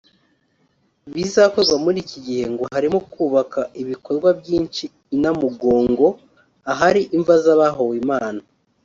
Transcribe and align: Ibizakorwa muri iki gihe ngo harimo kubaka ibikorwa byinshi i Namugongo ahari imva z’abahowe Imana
Ibizakorwa 1.09 1.75
muri 1.83 1.97
iki 2.03 2.19
gihe 2.25 2.43
ngo 2.51 2.63
harimo 2.73 2.97
kubaka 3.13 3.59
ibikorwa 3.81 4.29
byinshi 4.39 4.83
i 5.15 5.17
Namugongo 5.21 6.07
ahari 6.71 7.01
imva 7.15 7.33
z’abahowe 7.43 7.95
Imana 8.05 8.41